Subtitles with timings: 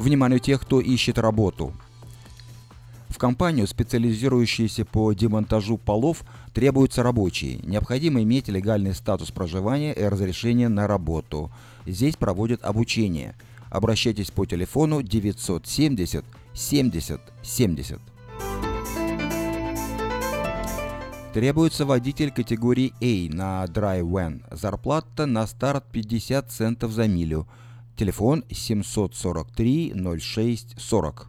[0.00, 1.74] Вниманию тех, кто ищет работу.
[3.10, 7.58] В компанию, специализирующуюся по демонтажу полов, требуются рабочие.
[7.64, 11.50] Необходимо иметь легальный статус проживания и разрешение на работу.
[11.84, 13.34] Здесь проводят обучение.
[13.68, 16.24] Обращайтесь по телефону 970
[16.54, 18.00] 70 70.
[21.34, 24.40] Требуется водитель категории A на Dry Van.
[24.50, 27.46] Зарплата на старт 50 центов за милю.
[28.00, 31.28] Телефон 743 06 40.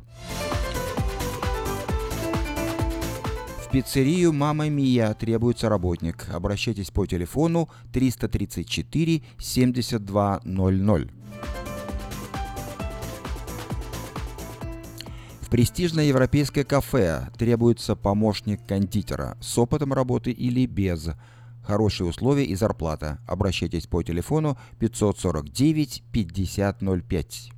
[3.59, 6.29] В пиццерию «Мама Мия» требуется работник.
[6.33, 11.21] Обращайтесь по телефону 334 7200.
[15.51, 21.09] престижное европейское кафе требуется помощник кондитера с опытом работы или без.
[21.63, 23.19] Хорошие условия и зарплата.
[23.27, 27.51] Обращайтесь по телефону 549 5005.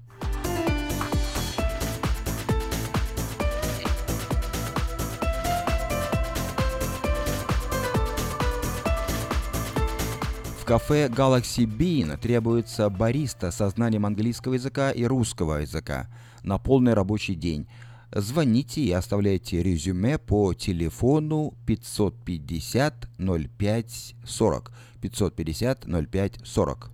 [10.64, 16.08] В кафе Galaxy Bean требуется бариста со знанием английского языка и русского языка
[16.42, 17.68] на полный рабочий день.
[18.16, 24.72] Звоните и оставляйте резюме по телефону 550 05 40.
[25.02, 26.92] 550 05 40.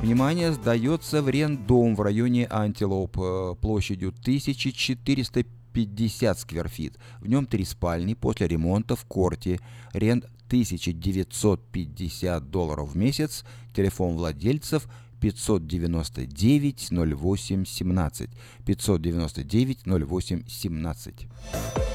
[0.00, 6.98] Внимание, сдается в рендом в районе Антилоп э, площадью 1450 скверфит.
[7.20, 9.60] В нем три спальни после ремонта в корте.
[9.92, 13.44] Ренд 1950 долларов в месяц.
[13.74, 14.88] Телефон владельцев
[15.20, 18.28] 599 08 17.
[18.64, 21.87] 599 08 17.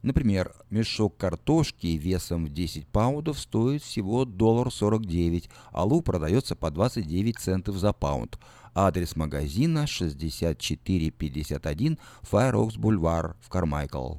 [0.02, 6.70] Например, мешок картошки весом в 10 паундов стоит всего доллар 49, а лук продается по
[6.70, 8.38] 29 центов за паунд.
[8.72, 14.18] Адрес магазина 6451 Fire Oaks Boulevard в Кармайкл.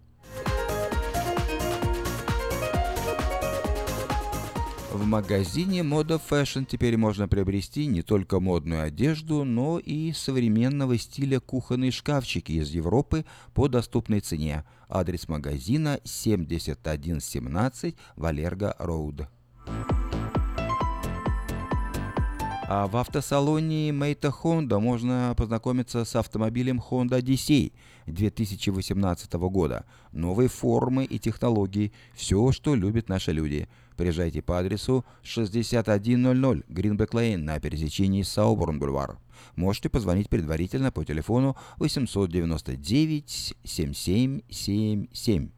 [4.91, 11.39] В магазине Мода Fashion теперь можно приобрести не только модную одежду, но и современного стиля
[11.39, 14.65] кухонные шкафчики из Европы по доступной цене.
[14.89, 19.29] Адрес магазина 7117 Валерго Роуд.
[22.73, 27.71] А в автосалоне Мейта Honda можно познакомиться с автомобилем Honda Odyssey
[28.07, 29.85] 2018 года.
[30.11, 33.69] Новые формы и технологии, все, что любят наши люди–
[34.01, 39.19] Приезжайте по адресу 6100 Гринбек Лейн на пересечении Сауборн Бульвар.
[39.55, 45.51] Можете позвонить предварительно по телефону 899 7777.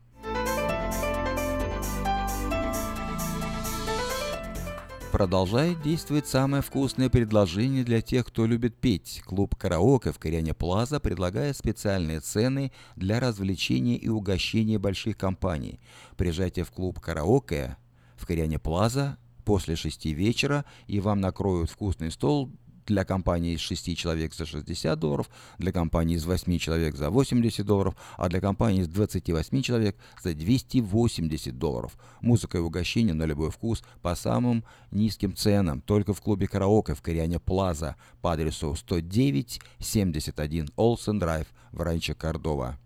[5.13, 9.21] Продолжает действовать самое вкусное предложение для тех, кто любит петь.
[9.23, 15.79] Клуб «Караоке» в Кориане Плаза предлагает специальные цены для развлечения и угощения больших компаний.
[16.17, 17.77] Приезжайте в клуб «Караоке»
[18.23, 22.49] в Кориане Плаза после шести вечера, и вам накроют вкусный стол
[22.85, 27.65] для компании из 6 человек за 60 долларов, для компании из 8 человек за 80
[27.65, 31.97] долларов, а для компании из 28 человек за 280 долларов.
[32.21, 37.01] Музыка и угощение на любой вкус по самым низким ценам, только в клубе караоке в
[37.01, 42.77] Кориане Плаза по адресу 109 71 Олсен Драйв в Ранчо Кордова.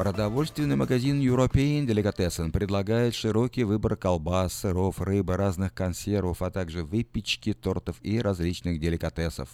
[0.00, 7.52] Продовольственный магазин European Delicatessen предлагает широкий выбор колбас, сыров, рыбы, разных консервов, а также выпечки,
[7.52, 9.50] тортов и различных деликатесов.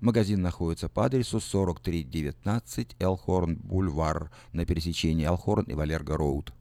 [0.00, 6.52] Магазин находится по адресу 4319 Элхорн Бульвар на пересечении Элхорн и Валерго Роуд.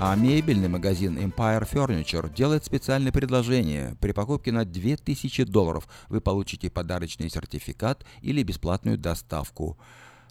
[0.00, 3.96] А мебельный магазин Empire Furniture делает специальное предложение.
[4.00, 9.78] При покупке на 2000 долларов вы получите подарочный сертификат или бесплатную доставку.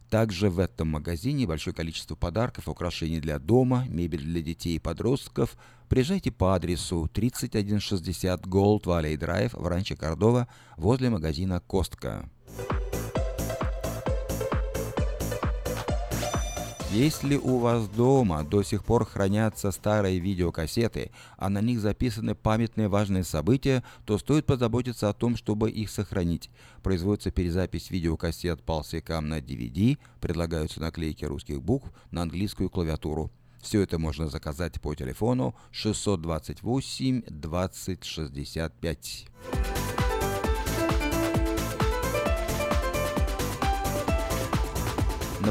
[0.10, 5.58] Также в этом магазине большое количество подарков, украшений для дома, мебель для детей и подростков.
[5.88, 12.30] Приезжайте по адресу 3160 Gold Valley Drive в Ранче Кордова возле магазина Костка.
[16.94, 22.88] Если у вас дома до сих пор хранятся старые видеокассеты, а на них записаны памятные
[22.88, 26.52] важные события, то стоит позаботиться о том, чтобы их сохранить.
[26.84, 33.32] Производится перезапись видеокассет полсекам на DVD, предлагаются наклейки русских букв на английскую клавиатуру.
[33.60, 39.26] Все это можно заказать по телефону 628 20 65.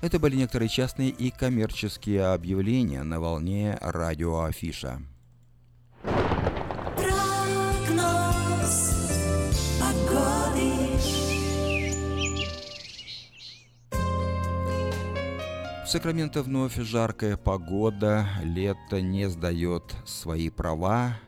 [0.00, 5.02] Это были некоторые частные и коммерческие объявления на волне радио Афиша.
[15.90, 21.18] В Сакраменто вновь жаркая погода, лето не сдает свои права.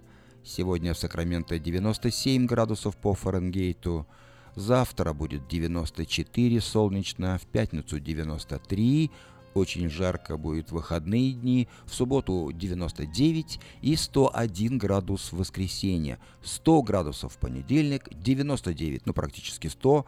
[0.45, 4.07] Сегодня в Сакраменто 97 градусов по Фаренгейту,
[4.55, 9.11] завтра будет 94 солнечно, в пятницу 93,
[9.55, 16.83] очень жарко будет в выходные дни, в субботу 99 и 101 градус в воскресенье, 100
[16.83, 20.07] градусов в понедельник, 99, ну практически 100,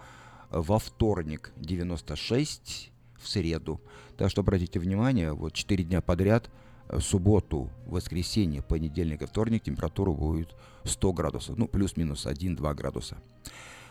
[0.50, 2.93] во вторник 96,
[3.25, 3.81] в среду.
[4.17, 6.50] Так что обратите внимание, вот 4 дня подряд,
[6.88, 10.55] в э, субботу, воскресенье, понедельник и вторник температура будет
[10.85, 13.17] 100 градусов, ну плюс-минус 1-2 градуса.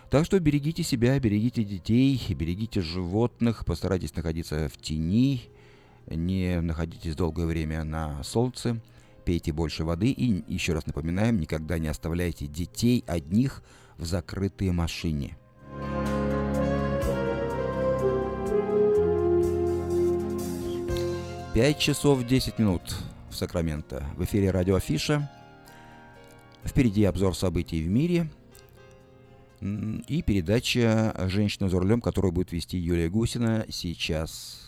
[0.09, 5.41] Так что берегите себя, берегите детей, берегите животных, постарайтесь находиться в тени,
[6.07, 8.80] не находитесь долгое время на солнце,
[9.25, 13.63] пейте больше воды и, еще раз напоминаем, никогда не оставляйте детей одних
[13.97, 15.38] в закрытой машине.
[21.53, 22.81] 5 часов 10 минут
[23.29, 24.03] в Сакраменто.
[24.17, 25.29] В эфире радио Афиша.
[26.63, 28.27] Впереди обзор событий в мире
[29.61, 34.67] и передача «Женщина за рулем», которую будет вести Юлия Гусина сейчас.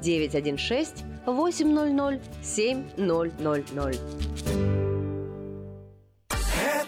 [0.00, 4.00] 916 800 7000.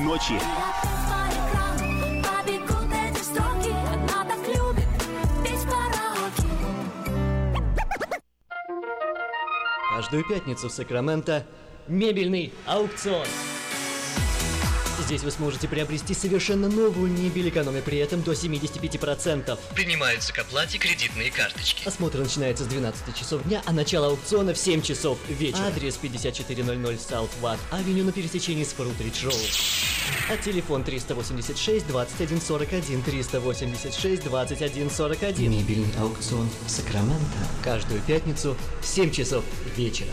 [0.00, 0.34] ночи.
[9.94, 11.46] Каждую пятницу в Сакраменто
[11.86, 13.26] мебельный аукцион.
[15.10, 19.58] Здесь вы сможете приобрести совершенно новую мебель, экономя при этом до 75%.
[19.74, 21.86] Принимаются к оплате кредитные карточки.
[21.86, 25.64] Осмотр начинается с 12 часов дня, а начало аукциона в 7 часов вечера.
[25.64, 29.89] Адрес 5400 South Watt Авеню на пересечении с Фрутридж Роуд.
[30.28, 35.50] А телефон 386 2141 386 2141.
[35.50, 37.38] Мебельный аукцион Сакраменто.
[37.62, 39.44] Каждую пятницу в 7 часов
[39.76, 40.12] вечера.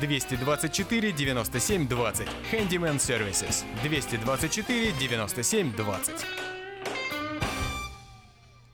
[0.00, 2.28] 224 97 20.
[2.52, 3.64] Handyman Services.
[3.82, 6.26] 224 97 20.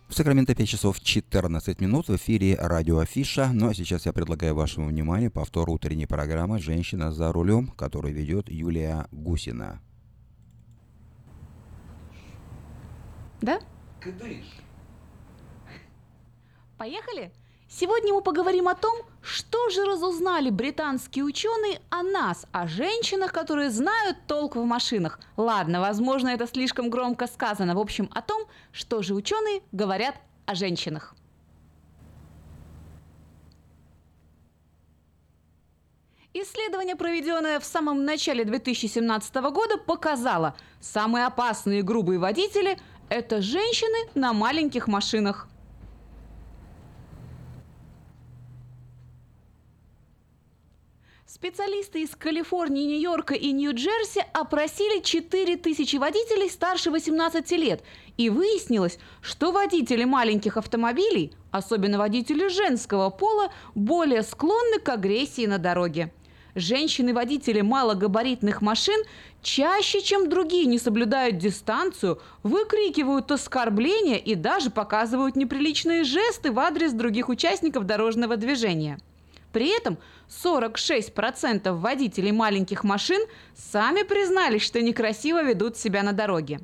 [0.09, 3.51] В Сакраменто 5 часов 14 минут в эфире радио Афиша.
[3.53, 8.49] Ну а сейчас я предлагаю вашему вниманию повтор утренней программы «Женщина за рулем», которую ведет
[8.49, 9.81] Юлия Гусина.
[13.41, 13.59] Да?
[16.79, 17.33] Поехали?
[17.77, 23.71] Сегодня мы поговорим о том, что же разузнали британские ученые о нас, о женщинах, которые
[23.71, 25.19] знают толк в машинах.
[25.37, 27.75] Ладно, возможно, это слишком громко сказано.
[27.75, 30.15] В общем, о том, что же ученые говорят
[30.47, 31.17] о женщинах.
[36.33, 42.79] Исследование, проведенное в самом начале 2017 года, показало, самые опасные и грубые водители–
[43.09, 45.49] это женщины на маленьких машинах.
[51.35, 57.83] Специалисты из Калифорнии, Нью-Йорка и Нью-Джерси опросили 4000 водителей старше 18 лет.
[58.17, 65.59] И выяснилось, что водители маленьких автомобилей, особенно водители женского пола, более склонны к агрессии на
[65.59, 66.13] дороге.
[66.55, 69.03] Женщины-водители малогабаритных машин
[69.43, 76.93] чаще, чем другие, не соблюдают дистанцию, выкрикивают оскорбления и даже показывают неприличные жесты в адрес
[76.93, 79.01] других участников дорожного движения.
[79.55, 83.23] При этом 46% водителей маленьких машин
[83.55, 86.61] сами признались, что некрасиво ведут себя на дороге.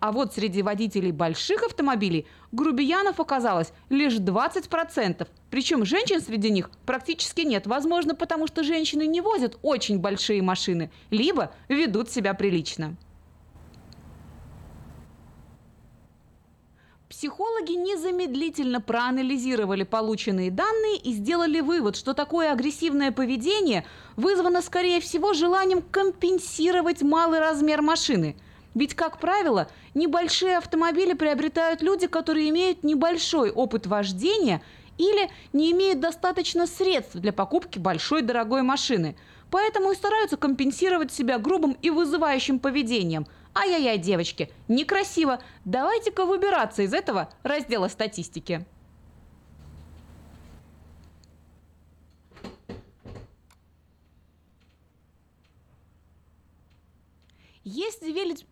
[0.00, 5.26] А вот среди водителей больших автомобилей грубиянов оказалось лишь 20%.
[5.50, 7.66] Причем женщин среди них практически нет.
[7.66, 12.96] Возможно, потому что женщины не возят очень большие машины, либо ведут себя прилично.
[17.18, 25.32] Психологи незамедлительно проанализировали полученные данные и сделали вывод, что такое агрессивное поведение вызвано, скорее всего,
[25.32, 28.36] желанием компенсировать малый размер машины.
[28.74, 34.60] Ведь, как правило, небольшие автомобили приобретают люди, которые имеют небольшой опыт вождения
[34.98, 39.16] или не имеют достаточно средств для покупки большой дорогой машины.
[39.50, 43.26] Поэтому и стараются компенсировать себя грубым и вызывающим поведением–
[43.58, 45.42] Ай-яй-яй, девочки, некрасиво.
[45.64, 48.66] Давайте-ка выбираться из этого раздела статистики.
[57.64, 58.46] Если верить...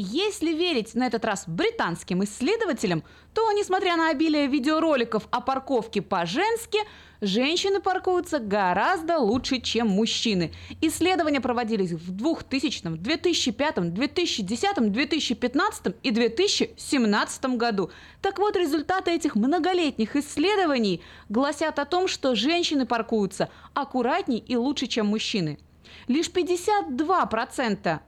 [0.00, 3.02] Если верить на этот раз британским исследователям,
[3.34, 6.78] то, несмотря на обилие видеороликов о парковке по-женски,
[7.20, 10.52] женщины паркуются гораздо лучше, чем мужчины.
[10.80, 17.90] Исследования проводились в 2000, 2005, 2010, 2015 и 2017 году.
[18.22, 24.86] Так вот, результаты этих многолетних исследований гласят о том, что женщины паркуются аккуратней и лучше,
[24.86, 25.58] чем мужчины.
[26.06, 28.00] Лишь 52%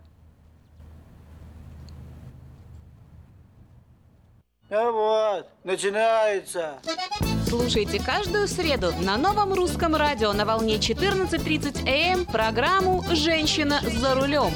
[4.70, 6.78] Ну вот, начинается.
[7.48, 14.52] Слушайте каждую среду на новом русском радио на волне 14.30 АМ программу «Женщина за рулем».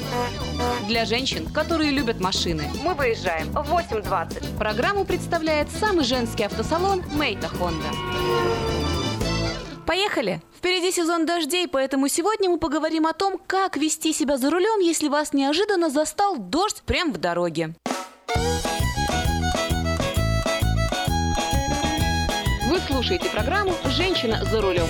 [0.87, 2.63] Для женщин, которые любят машины.
[2.81, 4.57] Мы выезжаем в 8.20.
[4.57, 7.89] Программу представляет самый женский автосалон «Мейта Хонда».
[9.85, 10.41] Поехали!
[10.57, 15.09] Впереди сезон дождей, поэтому сегодня мы поговорим о том, как вести себя за рулем, если
[15.09, 17.75] вас неожиданно застал дождь прямо в дороге.
[22.95, 24.87] Слушаете программу «Женщина за рулем».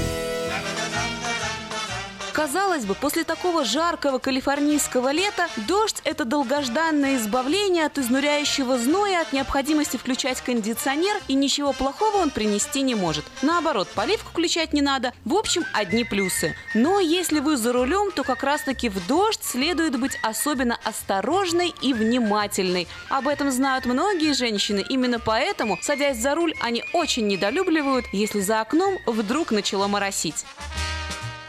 [2.36, 9.32] Казалось бы, после такого жаркого калифорнийского лета дождь– это долгожданное избавление от изнуряющего зноя, от
[9.32, 13.24] необходимости включать кондиционер, и ничего плохого он принести не может.
[13.42, 15.13] Наоборот, поливку включать не надо.
[15.24, 16.58] В общем, одни плюсы.
[16.74, 21.94] Но если вы за рулем, то как раз-таки в дождь следует быть особенно осторожной и
[21.94, 22.89] внимательной.
[23.08, 24.84] Об этом знают многие женщины.
[24.89, 30.44] Именно поэтому, садясь за руль, они очень недолюбливают, если за окном вдруг начало моросить.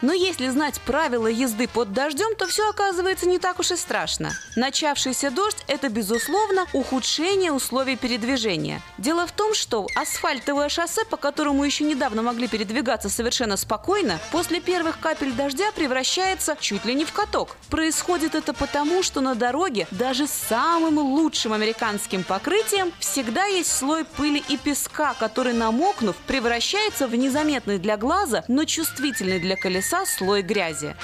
[0.01, 4.31] Но если знать правила езды под дождем, то все оказывается не так уж и страшно.
[4.55, 8.81] Начавшийся дождь– это, безусловно, ухудшение условий передвижения.
[8.99, 14.59] Дело в том, что асфальтовое шоссе, по которому еще недавно могли передвигаться совершенно спокойно, после
[14.59, 17.57] первых капель дождя превращается чуть ли не в каток.
[17.69, 24.05] Происходит это потому, что на дороге даже с самым лучшим американским покрытием всегда есть слой
[24.05, 30.41] пыли и песка, который, намокнув, превращается в незаметный для глаза, но чувствительный для колеса слой
[30.41, 30.95] грязи.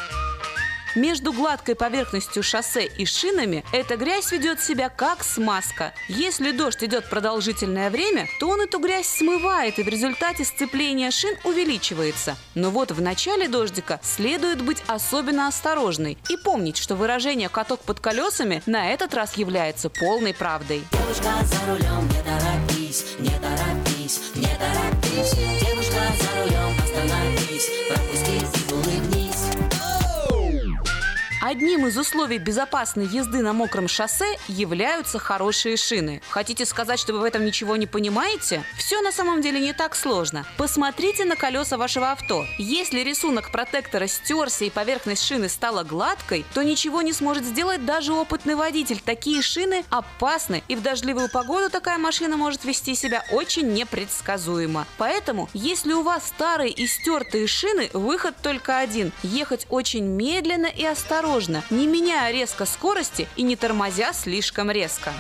[0.95, 5.91] Между гладкой поверхностью шоссе и шинами эта грязь ведет себя как смазка.
[6.07, 11.35] Если дождь идет продолжительное время, то он эту грязь смывает, и в результате сцепление шин
[11.45, 12.36] увеличивается.
[12.53, 17.99] Но вот в начале дождика следует быть особенно осторожной и помнить, что выражение «каток под
[17.99, 20.84] колесами» на этот раз является полной правдой.
[20.91, 25.34] Девушка за рулем, не торопись, не торопись, не торопись.
[25.60, 28.42] Девушка за рулем, остановись, пропусти
[31.53, 36.19] Одним из условий безопасной езды на мокром шоссе являются хорошие шины.
[36.31, 38.63] Хотите сказать, что вы в этом ничего не понимаете?
[38.75, 40.47] Все на самом деле не так сложно.
[40.57, 42.43] Посмотрите на колеса вашего авто.
[42.57, 48.13] Если рисунок протектора стерся и поверхность шины стала гладкой, то ничего не сможет сделать даже
[48.13, 48.99] опытный водитель.
[48.99, 54.87] Такие шины опасны, и в дождливую погоду такая машина может вести себя очень непредсказуемо.
[54.97, 60.83] Поэтому, если у вас старые и стертые шины, выход только один– ехать очень медленно и
[60.83, 65.13] осторожно, не меняя резко скорости и не тормозя слишком резко.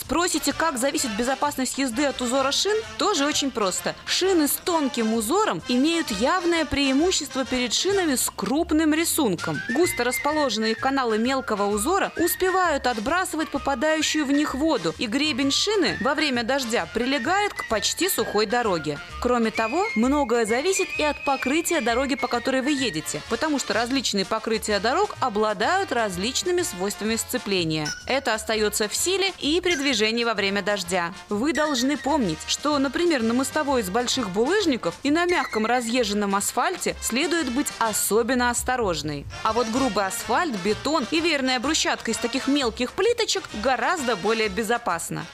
[0.00, 2.76] Спросите, как зависит безопасность езды от узора шин?
[2.98, 3.94] Тоже очень просто.
[4.06, 9.60] Шины с тонким узором имеют явное преимущество перед шинами с крупным рисунком.
[9.70, 16.14] Густо расположенные каналы мелкого узора успевают отбрасывать попадающую в них воду, и гребень шины во
[16.14, 18.98] время дождя прилегает к почти сухой дороге.
[19.20, 24.24] Кроме того, многое зависит и от покрытия дороги, по которой вы едете, потому что различные
[24.24, 27.86] покрытия дорог обладают различными свойствами сцепления.
[28.06, 31.12] Это остается в силе и при движении во время дождя.
[31.28, 36.94] Вы должны помнить, что, например, на мостовой из больших булыжников и на мягком разъезженном асфальте
[37.00, 39.26] следует быть особенно осторожной.
[39.42, 45.24] А вот грубый асфальт, бетон и верная брусчатка из таких мелких плиточек гораздо более безопасно.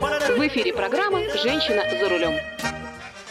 [0.00, 2.75] В эфире программа «Женщина за рулем».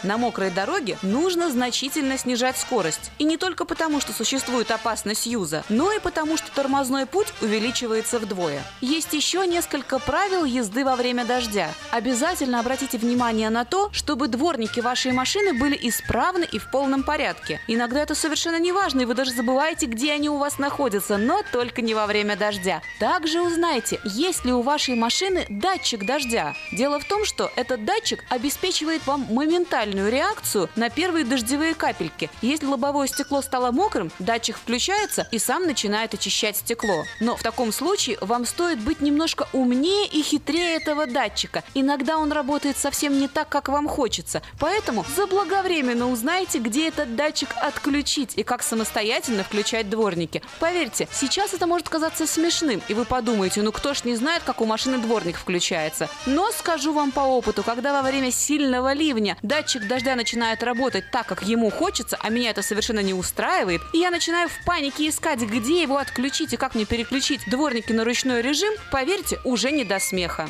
[0.02, 3.10] На мокрой дороге нужно значительно снижать скорость.
[3.18, 8.18] И не только потому, что существует опасность юза, но и потому, что тормозной путь увеличивается
[8.18, 8.62] вдвое.
[8.80, 11.70] Есть еще несколько правил езды во время дождя.
[11.90, 17.60] Обязательно обратите внимание на то, чтобы дворники вашей машины были исправны и в полном порядке.
[17.66, 21.42] Иногда это совершенно не важно, и вы даже забываете, где они у вас находятся, но
[21.52, 22.82] только не во время дождя.
[23.00, 26.54] Также узнайте, есть ли у вашей машины датчик дождя.
[26.72, 32.30] Дело в том, что этот датчик обеспечивает вам моментальную моментальную реакцию на первые дождевые капельки.
[32.42, 37.04] Если лобовое стекло стало мокрым, датчик включается и сам начинает очищать стекло.
[37.20, 41.64] Но в таком случае вам стоит быть немножко умнее и хитрее этого датчика.
[41.74, 44.42] Иногда он работает совсем не так, как вам хочется.
[44.58, 50.42] Поэтому заблаговременно узнайте, где этот датчик отключить и как самостоятельно включать дворники.
[50.60, 54.60] Поверьте, сейчас это может казаться смешным, и вы подумаете, ну кто ж не знает, как
[54.60, 56.08] у машины дворник включается.
[56.26, 61.26] Но скажу вам по опыту, когда во время сильного ливня датчик дождя начинает работать так,
[61.26, 65.40] как ему хочется, а меня это совершенно не устраивает, и я начинаю в панике искать,
[65.40, 69.98] где его отключить и как мне переключить дворники на ручной режим, поверьте, уже не до
[69.98, 70.48] смеха.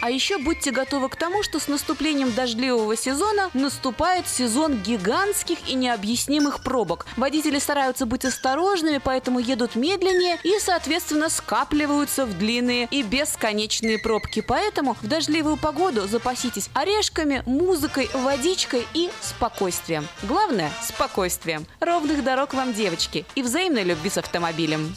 [0.00, 5.74] А еще будьте готовы к тому, что с наступлением дождливого сезона наступает сезон гигантских и
[5.74, 7.06] необъяснимых пробок.
[7.16, 14.40] Водители стараются быть осторожными, поэтому едут медленнее и, соответственно, скапливаются в длинные и бесконечные пробки.
[14.40, 20.06] Поэтому в дождливую погоду запаситесь орешками, музыкой, водичкой и спокойствием.
[20.22, 21.66] Главное– спокойствием.
[21.80, 24.94] Ровных дорог вам, девочки, и взаимной любви с автомобилем.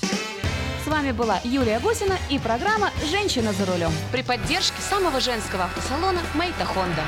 [0.83, 6.21] С вами была Юлия Гусина и программа «Женщина за рулем» при поддержке самого женского автосалона
[6.33, 7.03] «Мейта Хонда».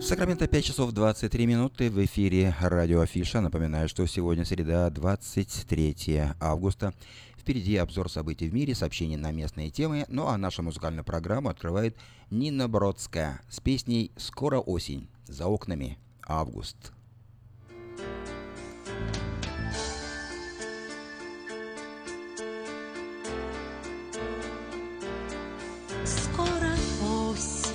[0.00, 3.42] Сакраменто 5 часов 23 минуты в эфире радио Афиша.
[3.42, 6.94] Напоминаю, что сегодня среда, 23 августа.
[7.36, 10.06] Впереди обзор событий в мире, сообщения на местные темы.
[10.08, 11.94] Ну а нашу музыкальную программу открывает
[12.30, 15.10] Нина Бродская с песней «Скоро осень».
[15.26, 16.76] За окнами август.
[16.78, 16.96] Скоро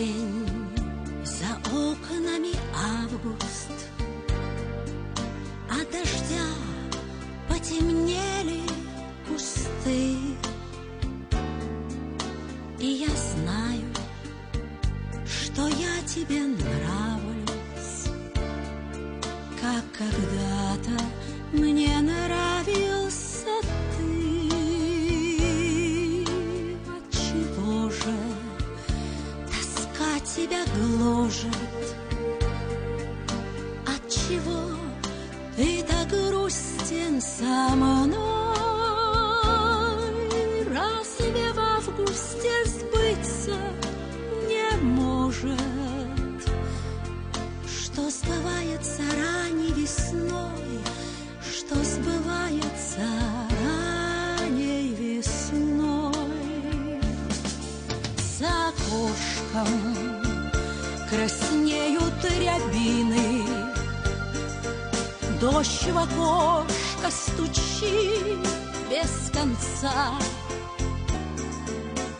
[0.01, 0.47] осень,
[1.23, 3.71] за окнами август,
[5.69, 6.47] От дождя
[7.47, 8.61] потемнели
[9.27, 10.17] кусты.
[12.79, 13.93] И я знаю,
[15.25, 18.09] что я тебе нравлюсь,
[19.61, 21.03] Как когда-то
[21.53, 23.61] мне нравился
[23.97, 24.00] ты.
[30.35, 31.47] Тебя гложет?
[33.85, 34.75] Отчего
[35.57, 38.70] ты так грустен со мной?
[69.61, 70.13] Конца.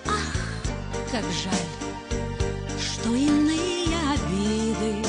[0.06, 5.06] Ах, как жаль, что иные обиды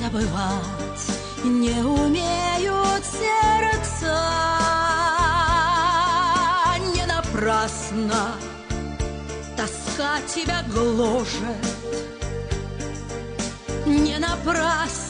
[0.00, 1.08] Забывать
[1.44, 4.20] не умеют сердца.
[6.94, 8.32] Не напрасно
[9.56, 11.56] тоска тебя гложет.
[13.86, 15.03] Не напрасно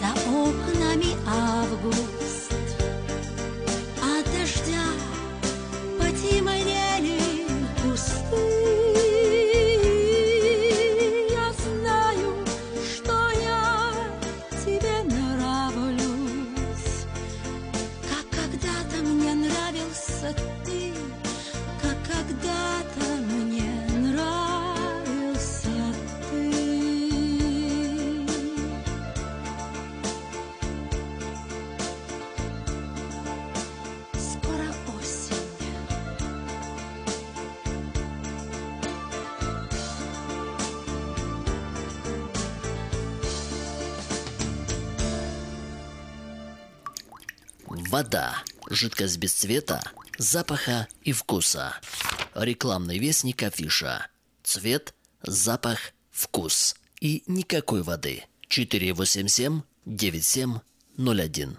[0.00, 2.35] за окнами август,
[47.96, 49.82] Вода– жидкость без цвета,
[50.18, 51.80] запаха и вкуса.
[52.34, 54.08] Рекламный вестник афиша.
[54.42, 55.78] Цвет, запах,
[56.10, 56.76] вкус.
[57.00, 58.24] И никакой воды.
[58.48, 61.58] 487 9701.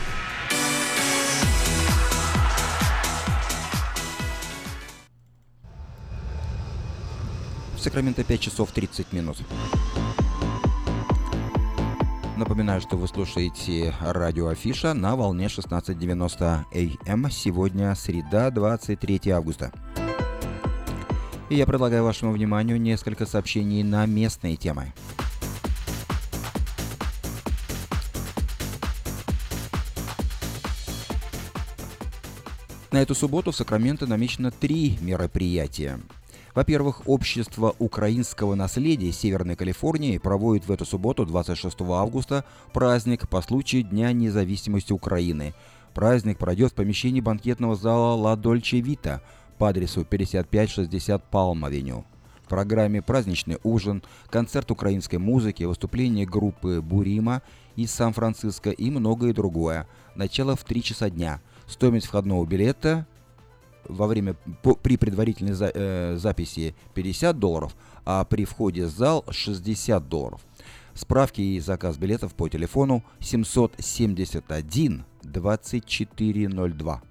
[7.81, 9.37] В Сакраменто 5 часов 30 минут.
[12.37, 17.31] Напоминаю, что вы слушаете радио Афиша на волне 16.90 АМ.
[17.31, 19.71] Сегодня среда, 23 августа.
[21.49, 24.93] И я предлагаю вашему вниманию несколько сообщений на местные темы.
[32.91, 35.99] На эту субботу в Сакраменто намечено три мероприятия.
[36.53, 43.83] Во-первых, Общество украинского наследия Северной Калифорнии проводит в эту субботу, 26 августа, праздник по случаю
[43.83, 45.53] Дня независимости Украины.
[45.93, 49.21] Праздник пройдет в помещении банкетного зала «Ла Дольче Вита»
[49.57, 52.05] по адресу 5560 Палм-авеню.
[52.43, 57.43] В программе праздничный ужин, концерт украинской музыки, выступление группы «Бурима»
[57.77, 59.87] из Сан-Франциско и многое другое.
[60.15, 61.39] Начало в 3 часа дня.
[61.65, 63.07] Стоимость входного билета
[63.87, 69.25] во время по, при предварительной за, э, записи 50 долларов, а при входе в зал
[69.29, 70.41] 60 долларов.
[70.93, 77.01] Справки и заказ билетов по телефону 771 2402.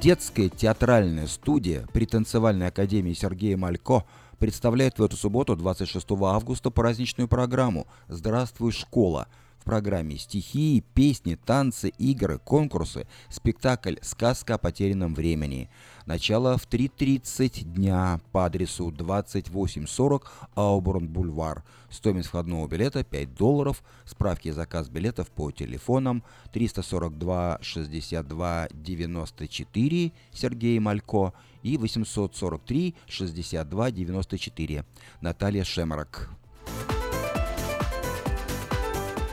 [0.00, 4.04] Детская театральная студия при танцевальной академии Сергея Малько
[4.38, 9.28] представляет в эту субботу, 26 августа, праздничную программу «Здравствуй, школа»,
[9.66, 15.68] программе стихи, песни, танцы, игры, конкурсы, спектакль «Сказка о потерянном времени».
[16.06, 21.64] Начало в 3.30 дня по адресу 2840 Ауборн-Бульвар.
[21.90, 23.82] Стоимость входного билета 5 долларов.
[24.04, 31.32] Справки и заказ билетов по телефонам 342 62 94 Сергей Малько
[31.64, 34.84] и 843 62 94
[35.20, 36.30] Наталья Шемарок.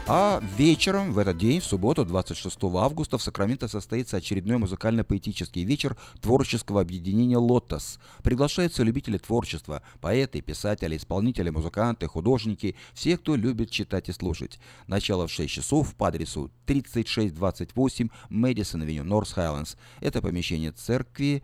[0.06, 5.96] А вечером в этот день, в субботу, 26 августа, в Сакраменто состоится очередной музыкально-поэтический вечер
[6.22, 8.00] творческого объединения «Лотос».
[8.22, 14.60] Приглашаются любители творчества, поэты, писатели, исполнители, музыканты, художники, все, кто любит читать и слушать.
[14.88, 19.76] Начало в 6 часов по адресу 3628 Мэдисон Авеню, Норс Хайлендс.
[20.02, 21.44] Это помещение церкви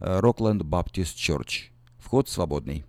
[0.00, 1.70] Рокленд Баптист Чорч.
[2.00, 2.84] Вход свободный.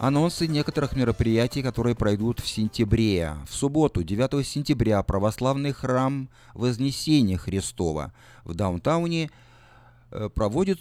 [0.00, 3.34] Анонсы некоторых мероприятий, которые пройдут в сентябре.
[3.46, 9.30] В субботу, 9 сентября, православный храм Вознесения Христова в даунтауне
[10.10, 10.80] э, проводит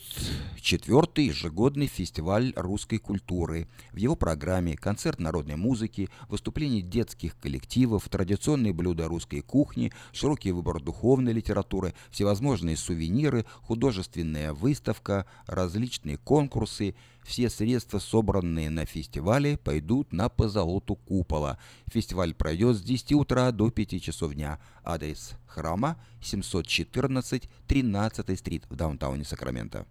[0.62, 3.68] четвертый ежегодный фестиваль русской культуры.
[3.92, 10.82] В его программе концерт народной музыки, выступления детских коллективов, традиционные блюда русской кухни, широкий выбор
[10.82, 20.30] духовной литературы, всевозможные сувениры, художественная выставка, различные конкурсы– все средства, собранные на фестивале, пойдут на
[20.30, 21.58] позолоту купола.
[21.88, 24.60] Фестиваль пройдет с 10 утра до 5 часов дня.
[24.84, 29.86] Адрес храма 714 13 стрит в даунтауне Сакраменто.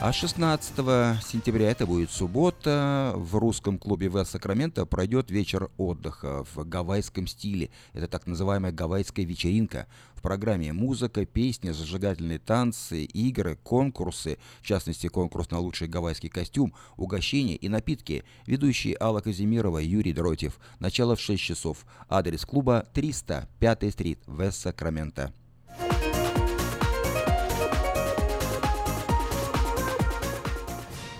[0.00, 0.76] А 16
[1.24, 7.70] сентября, это будет суббота, в русском клубе Вест Сакраменто пройдет вечер отдыха в гавайском стиле.
[7.94, 9.88] Это так называемая гавайская вечеринка.
[10.14, 16.74] В программе музыка, песни, зажигательные танцы, игры, конкурсы, в частности конкурс на лучший гавайский костюм,
[16.96, 18.22] угощения и напитки.
[18.46, 20.60] Ведущие Алла Казимирова Юрий Дротьев.
[20.78, 21.84] Начало в 6 часов.
[22.08, 25.34] Адрес клуба 305 стрит, Вест Сакраменто.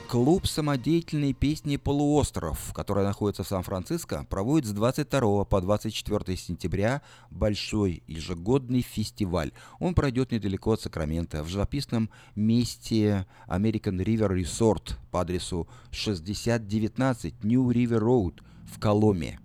[0.09, 8.03] Клуб самодеятельной песни «Полуостров», который находится в Сан-Франциско, проводит с 22 по 24 сентября большой
[8.07, 9.53] ежегодный фестиваль.
[9.79, 17.69] Он пройдет недалеко от Сакрамента, в живописном месте American River Resort по адресу 6019 New
[17.71, 19.39] River Road в Коломе.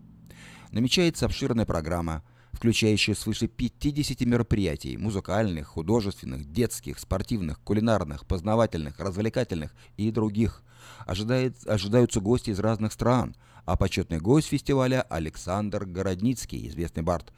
[0.71, 2.23] Намечается обширная программа–
[2.63, 10.63] включающая свыше 50 мероприятий– музыкальных, художественных, детских, спортивных, кулинарных, познавательных, развлекательных и других.
[11.06, 17.34] Ожидает, ожидаются гости из разных стран, а почетный гость фестиваля– Александр Городницкий, известный бард.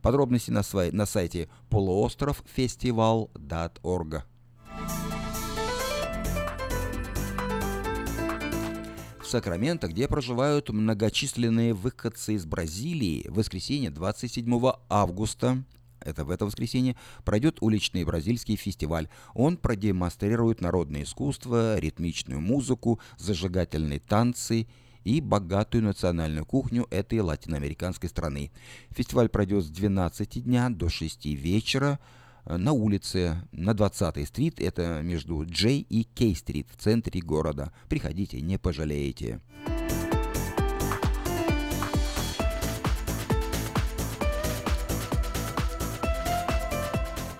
[0.00, 4.24] Подробности на, свай, на сайте полуостровфестивал.org.
[9.30, 15.62] Сакраменто, где проживают многочисленные выходцы из Бразилии, в воскресенье 27 августа
[16.00, 19.08] это в это воскресенье, пройдет уличный бразильский фестиваль.
[19.34, 24.66] Он продемонстрирует народное искусство, ритмичную музыку, зажигательные танцы
[25.04, 28.50] и богатую национальную кухню этой латиноамериканской страны.
[28.90, 32.00] Фестиваль пройдет с 12 дня до 6 вечера.
[32.44, 37.72] Э, на улице, на 20-й стрит, это между Джей и Кей-стрит в центре города.
[37.88, 39.40] Приходите, не пожалеете.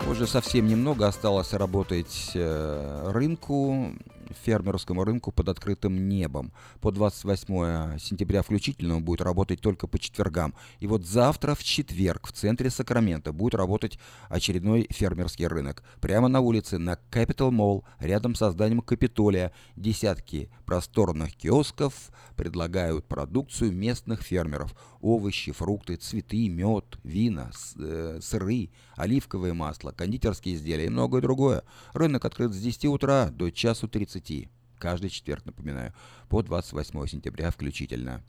[0.09, 3.93] Уже совсем немного осталось работать э, рынку
[4.33, 6.51] фермерскому рынку под открытым небом.
[6.79, 10.53] По 28 сентября включительно он будет работать только по четвергам.
[10.79, 15.83] И вот завтра в четверг в центре Сакрамента будет работать очередной фермерский рынок.
[15.99, 23.71] Прямо на улице на Capital Mall, рядом с зданием Капитолия, десятки просторных киосков предлагают продукцию
[23.71, 24.75] местных фермеров.
[25.01, 31.63] Овощи, фрукты, цветы, мед, вина, э, сыры, оливковое масло, кондитерские изделия и многое другое.
[31.93, 34.49] Рынок открыт с 10 утра до часу 30.
[34.77, 35.93] Каждый четверг, напоминаю,
[36.29, 38.23] по 28 сентября включительно.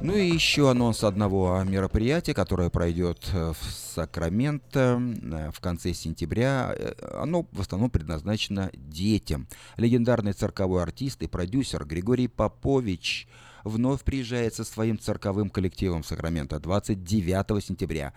[0.00, 6.72] Ну и еще анонс одного мероприятия, которое пройдет э, в Сакраменто э, в конце сентября.
[6.72, 9.48] Э, оно в основном предназначено детям.
[9.76, 13.26] Легендарный цирковой артист и продюсер Григорий Попович
[13.64, 18.12] вновь приезжает со своим цирковым коллективом в Сакраменто 29 сентября.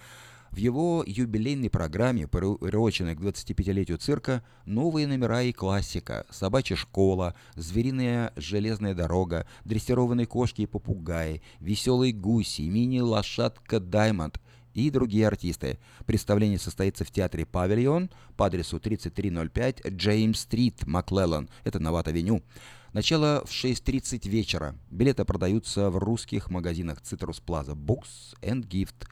[0.52, 8.34] В его юбилейной программе, приуроченной к 25-летию цирка, новые номера и классика, собачья школа, звериная
[8.36, 14.42] железная дорога, дрессированные кошки и попугаи, веселые гуси, мини-лошадка Даймонд
[14.74, 15.80] и другие артисты.
[16.06, 21.50] Представление состоится в театре «Павильон» по адресу 3305 Джеймс-стрит, Маклеллан.
[21.64, 22.44] Это Новат-авеню.
[22.92, 24.76] Начало в 6.30 вечера.
[24.90, 29.08] Билеты продаются в русских магазинах Citrus Plaza Books and Gift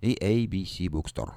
[0.00, 1.32] и ABC Bookstore.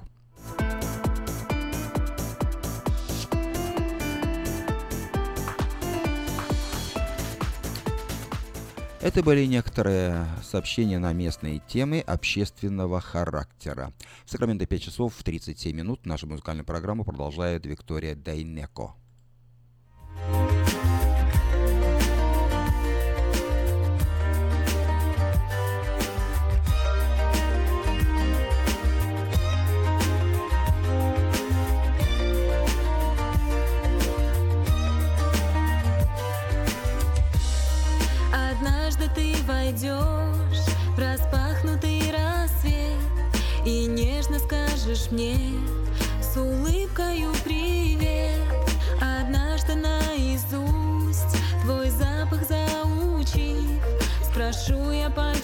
[9.00, 13.94] Это были некоторые сообщения на местные темы общественного характера.
[14.26, 16.04] В Сакраменто 5 часов 37 минут.
[16.04, 18.99] Нашу музыкальную программу продолжает Виктория Дайнеко.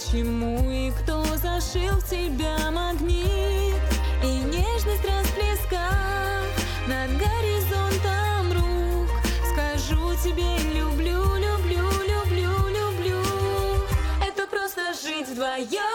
[0.07, 3.75] Почему и кто зашил в тебя магнит?
[4.23, 6.45] И нежность расплескав
[6.87, 9.09] над горизонтом рук.
[9.51, 13.21] Скажу тебе люблю, люблю, люблю, люблю.
[14.25, 15.86] Это просто жить вдвоем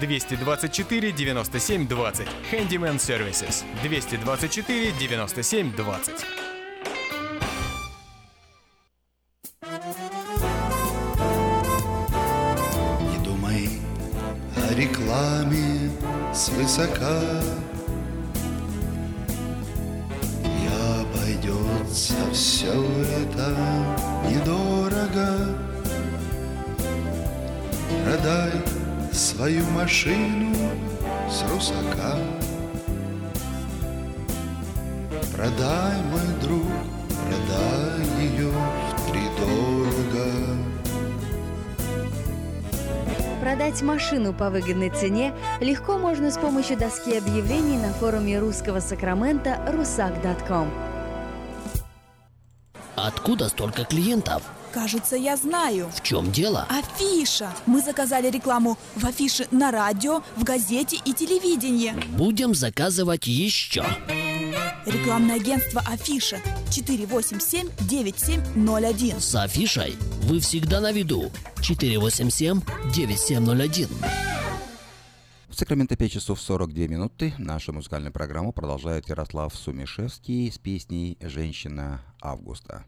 [0.00, 2.26] 224 97 20.
[2.50, 3.64] Handyman Services.
[3.82, 6.26] 224 97 20.
[13.00, 13.68] Не думай
[14.56, 15.90] о рекламе
[16.34, 17.22] свысока
[20.44, 20.68] И
[21.00, 23.56] обойдется все это
[24.28, 25.56] недорого
[28.04, 28.75] Продай
[29.16, 30.54] свою машину
[31.30, 32.18] с русака
[35.34, 36.66] Продай, мой друг,
[37.26, 38.52] продай ее
[38.96, 40.56] втридорого
[43.40, 49.58] Продать машину по выгодной цене легко можно с помощью доски объявлений на форуме русского Сакрамента
[49.68, 50.68] rusak.com.
[52.96, 54.42] Откуда столько клиентов?
[54.76, 55.90] Кажется, я знаю.
[55.90, 56.68] В чем дело?
[56.68, 57.50] Афиша.
[57.64, 61.94] Мы заказали рекламу в афише на радио, в газете и телевидении.
[62.14, 63.82] Будем заказывать еще.
[64.84, 69.18] Рекламное агентство Афиша 487-9701.
[69.18, 71.32] С афишей вы всегда на виду.
[71.60, 73.88] 487-9701.
[75.48, 77.32] В Сакраменто 5 часов 42 минуты.
[77.38, 82.84] Нашу музыкальную программу продолжает Ярослав Сумишевский с песней «Женщина августа».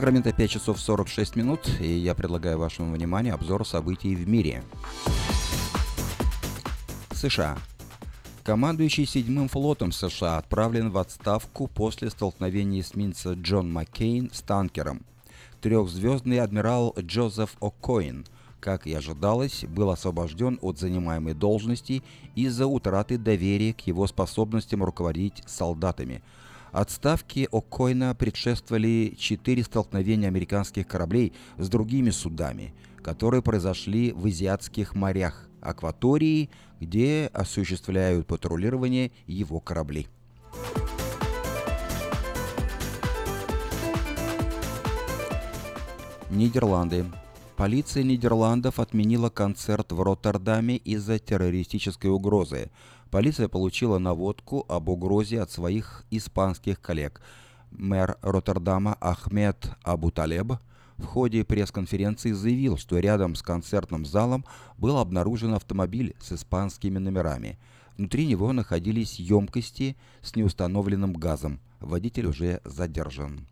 [0.00, 4.62] Сакраменто 5 часов 46 минут, и я предлагаю вашему вниманию обзор событий в мире.
[7.12, 7.58] США.
[8.42, 15.02] Командующий седьмым флотом США отправлен в отставку после столкновения эсминца Джон Маккейн с танкером.
[15.60, 18.24] Трехзвездный адмирал Джозеф О'Коин,
[18.58, 22.02] как и ожидалось, был освобожден от занимаемой должности
[22.34, 26.22] из-за утраты доверия к его способностям руководить солдатами.
[26.72, 35.48] Отставке О'Коина предшествовали четыре столкновения американских кораблей с другими судами, которые произошли в азиатских морях,
[35.60, 36.48] акватории,
[36.80, 40.06] где осуществляют патрулирование его корабли.
[46.30, 47.04] Нидерланды.
[47.56, 52.70] Полиция Нидерландов отменила концерт в Роттердаме из-за террористической угрозы.
[53.10, 57.20] Полиция получила наводку об угрозе от своих испанских коллег.
[57.72, 60.52] Мэр Роттердама Ахмед Абуталеб
[60.96, 64.44] в ходе пресс-конференции заявил, что рядом с концертным залом
[64.76, 67.58] был обнаружен автомобиль с испанскими номерами.
[67.96, 71.60] Внутри него находились емкости с неустановленным газом.
[71.80, 73.46] Водитель уже задержан.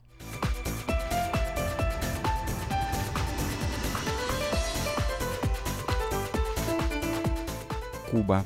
[8.11, 8.45] Куба.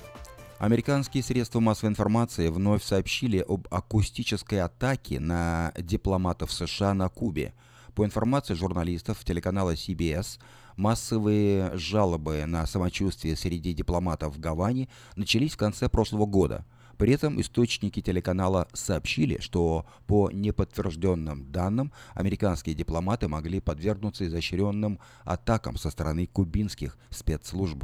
[0.63, 7.53] Американские средства массовой информации вновь сообщили об акустической атаке на дипломатов США на Кубе.
[7.97, 10.39] По информации журналистов телеканала CBS,
[10.77, 16.65] массовые жалобы на самочувствие среди дипломатов в Гаване начались в конце прошлого года.
[16.97, 25.77] При этом источники телеканала сообщили, что по неподтвержденным данным американские дипломаты могли подвергнуться изощренным атакам
[25.77, 27.83] со стороны кубинских спецслужб.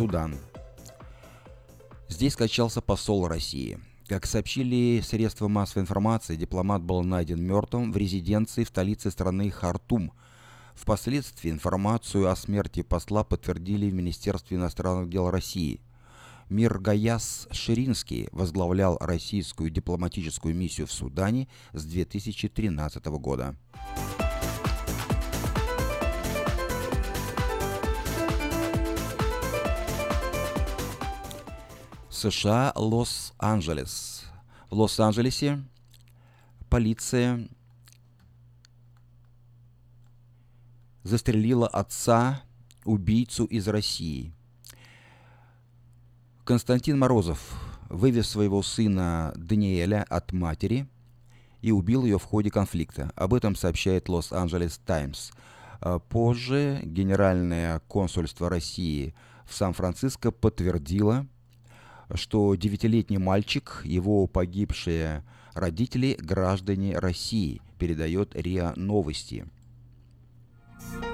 [0.00, 0.34] Судан.
[2.08, 3.78] Здесь скачался посол России.
[4.08, 10.14] Как сообщили средства массовой информации, дипломат был найден мертвым в резиденции в столице страны Хартум.
[10.74, 15.82] Впоследствии информацию о смерти посла подтвердили в Министерстве иностранных дел России.
[16.48, 23.54] Мир Гаяс Ширинский возглавлял российскую дипломатическую миссию в Судане с 2013 года.
[32.20, 34.26] США, Лос-Анджелес.
[34.68, 35.64] В Лос-Анджелесе
[36.68, 37.48] полиция
[41.02, 42.42] застрелила отца,
[42.84, 44.34] убийцу из России.
[46.44, 47.40] Константин Морозов
[47.88, 50.86] вывез своего сына Даниэля от матери
[51.62, 53.12] и убил ее в ходе конфликта.
[53.16, 55.30] Об этом сообщает Лос-Анджелес Таймс.
[56.10, 59.14] Позже Генеральное консульство России
[59.46, 61.26] в Сан-Франциско подтвердило,
[62.14, 69.46] что девятилетний мальчик, его погибшие родители, граждане России, передает РИА Новости.
[70.80, 71.09] И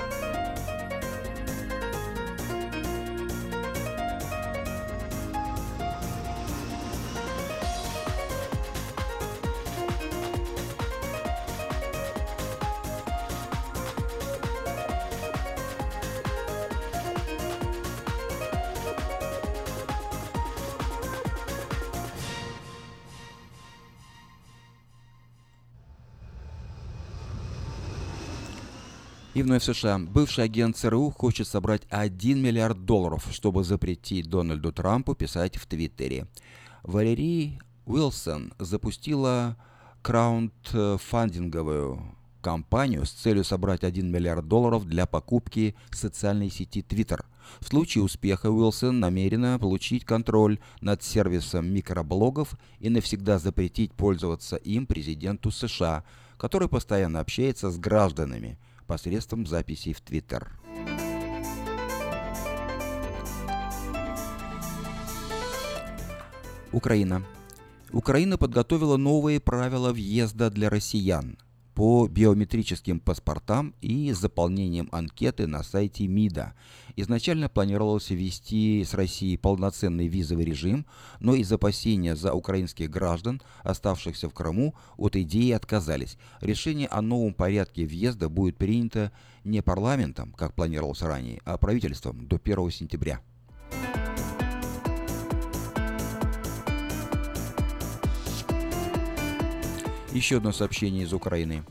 [29.46, 30.00] вновь США.
[30.00, 36.26] Бывший агент ЦРУ хочет собрать 1 миллиард долларов, чтобы запретить Дональду Трампу писать в Твиттере.
[36.82, 39.56] Валерий Уилсон запустила
[40.02, 42.02] краундфандинговую
[42.40, 47.24] кампанию с целью собрать 1 миллиард долларов для покупки социальной сети Twitter.
[47.60, 54.86] В случае успеха Уилсон намерена получить контроль над сервисом микроблогов и навсегда запретить пользоваться им
[54.86, 56.02] президенту США,
[56.36, 60.50] который постоянно общается с гражданами– посредством записей в Твиттер.
[66.72, 67.24] Украина.
[67.92, 71.38] Украина подготовила новые правила въезда для россиян
[71.76, 76.54] по биометрическим паспортам и заполнением анкеты на сайте МИДа.
[76.96, 80.86] Изначально планировалось ввести с Россией полноценный визовый режим,
[81.20, 86.16] но из опасения за украинских граждан, оставшихся в Крыму, от идеи отказались.
[86.40, 89.12] Решение о новом порядке въезда будет принято
[89.44, 93.20] не парламентом, как планировалось ранее, а правительством до 1 сентября.
[100.16, 101.62] Еще одно сообщение из Украины.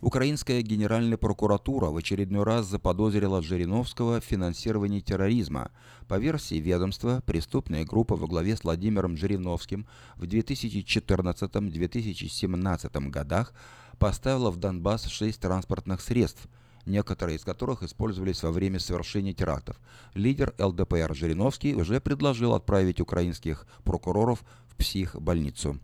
[0.00, 5.70] Украинская генеральная прокуратура в очередной раз заподозрила Жириновского в финансировании терроризма.
[6.08, 13.54] По версии ведомства, преступная группа во главе с Владимиром Жириновским в 2014-2017 годах
[14.00, 16.48] поставила в Донбасс шесть транспортных средств,
[16.84, 19.78] некоторые из которых использовались во время совершения терактов.
[20.14, 25.78] Лидер ЛДПР Жириновский уже предложил отправить украинских прокуроров в психбольницу.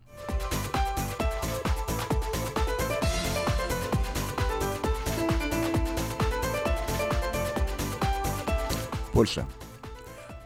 [9.15, 9.47] Польша.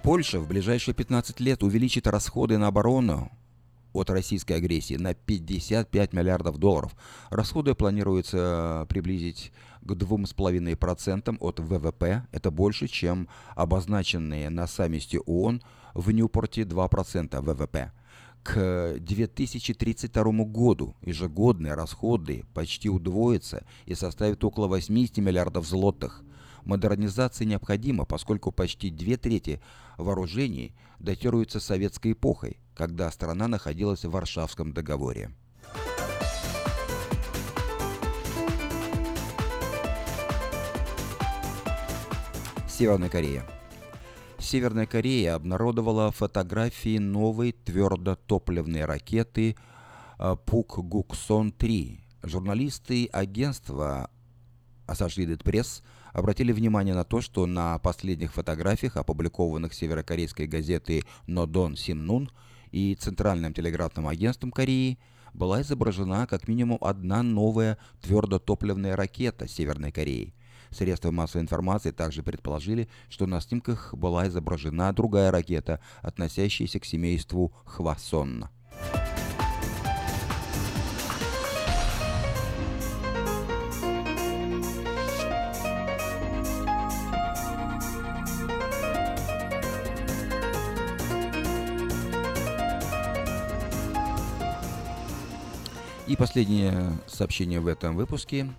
[0.04, 3.32] Польша в ближайшие 15 лет увеличит расходы на оборону
[3.94, 6.96] от российской агрессии на 55 миллиардов долларов.
[7.32, 9.52] Расходы планируется приблизить
[9.82, 12.28] к 2,5% от ВВП.
[12.32, 15.64] Это больше, чем обозначенные на саммите ООН
[15.96, 17.92] в Ньюпорте 2% ВВП.
[18.44, 26.24] К 2032 году ежегодные расходы почти удвоятся и составят около 80 миллиардов злотых.
[26.64, 29.62] Модернизация необходима, поскольку почти две трети
[29.98, 35.32] вооружений датируются советской эпохой, когда страна находилась в Варшавском договоре.
[42.68, 43.44] Северная Корея.
[44.38, 49.58] Северная Корея обнародовала фотографии новой твердотопливной ракеты
[50.18, 52.00] э, Пук-Гуксон-3.
[52.24, 54.10] Журналисты агентства
[54.88, 55.84] Associated Press
[56.14, 62.30] обратили внимание на то, что на последних фотографиях, опубликованных северокорейской газетой Нодон Синнун
[62.72, 65.00] и Центральным телеграфным агентством Кореи,
[65.34, 70.34] была изображена как минимум одна новая твердотопливная ракета Северной Кореи.
[70.72, 77.54] Средства массовой информации также предположили, что на снимках была изображена другая ракета, относящаяся к семейству
[77.66, 78.46] Хвасон.
[96.10, 98.52] И последнее сообщение в этом выпуске.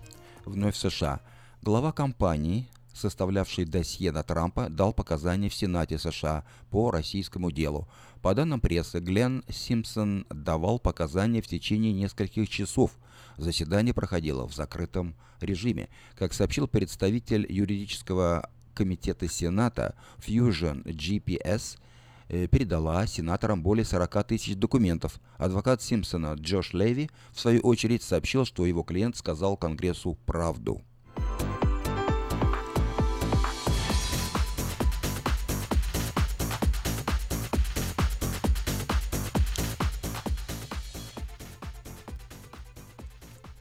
[0.45, 1.19] Вновь США.
[1.61, 7.89] Глава компании, составлявший досье на Трампа, дал показания в Сенате США по российскому делу.
[8.21, 12.91] По данным прессы, Глен Симпсон давал показания в течение нескольких часов.
[13.35, 15.89] Заседание проходило в закрытом режиме.
[16.17, 21.77] Как сообщил представитель юридического комитета Сената Fusion GPS,
[22.51, 25.19] передала сенаторам более 40 тысяч документов.
[25.37, 30.81] Адвокат Симпсона Джош Леви, в свою очередь, сообщил, что его клиент сказал Конгрессу правду.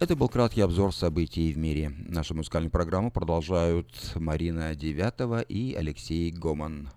[0.00, 1.92] Это был краткий обзор событий в мире.
[2.08, 6.88] Нашу музыкальную программу продолжают Марина Девятова и Алексей Гоман.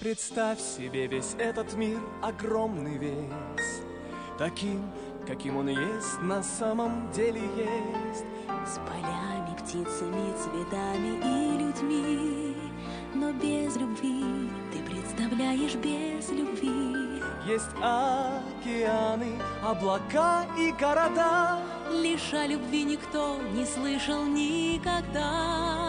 [0.00, 3.82] Представь себе весь этот мир, огромный весь,
[4.38, 4.90] Таким,
[5.26, 8.24] каким он есть, на самом деле есть.
[8.66, 12.56] С полями, птицами, цветами и людьми.
[13.14, 17.22] Но без любви, ты представляешь без любви.
[17.46, 21.58] Есть океаны, облака и города,
[21.90, 25.79] Лишь о любви никто не слышал никогда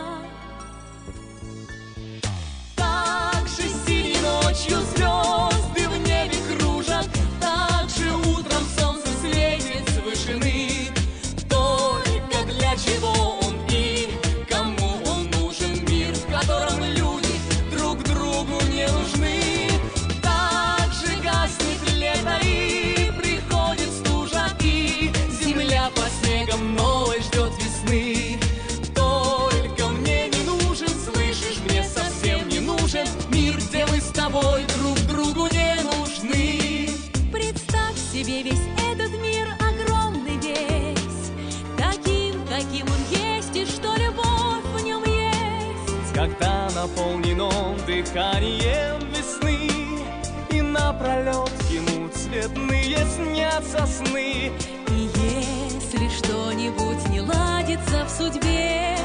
[53.51, 54.51] снятся сны.
[54.87, 58.97] И если что-нибудь не ладится в судьбе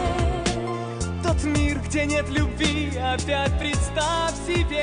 [1.22, 4.82] Тот мир, где нет любви, опять представь себе.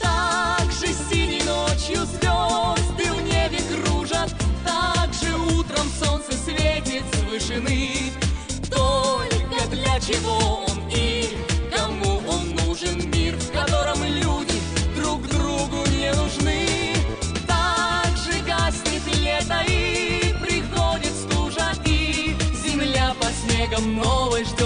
[0.00, 4.32] Так же синей ночью звезды в небе кружат
[4.64, 7.90] Так же утром солнце светит с вышины.
[8.70, 10.69] Только для чего
[23.70, 24.59] снегом новой ждет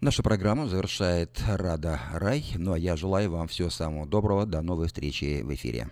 [0.00, 2.42] Нашу программу завершает Рада Рай.
[2.56, 4.46] Ну а я желаю вам всего самого доброго.
[4.46, 5.90] До новой встречи в эфире.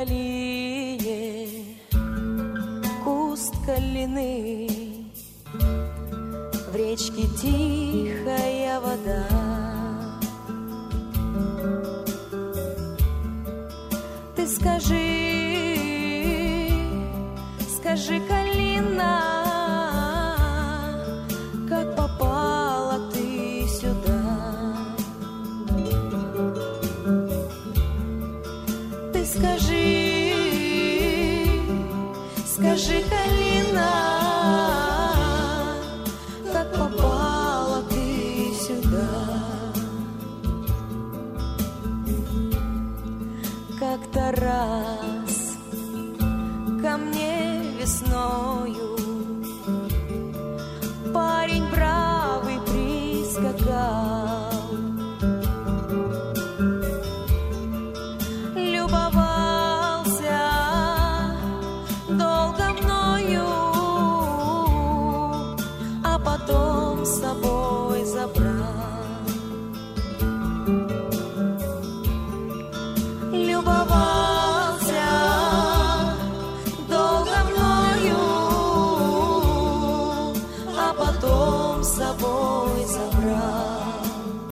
[0.00, 0.49] При